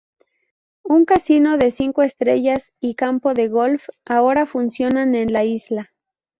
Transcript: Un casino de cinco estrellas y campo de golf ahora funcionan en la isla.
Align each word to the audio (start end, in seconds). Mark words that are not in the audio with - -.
Un 0.81 1.05
casino 1.05 1.59
de 1.59 1.69
cinco 1.69 2.01
estrellas 2.01 2.73
y 2.79 2.95
campo 2.95 3.35
de 3.35 3.49
golf 3.49 3.85
ahora 4.03 4.47
funcionan 4.47 5.13
en 5.13 5.31
la 5.31 5.45
isla. 5.45 5.91